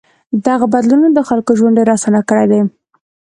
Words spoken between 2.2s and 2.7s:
کړی دی.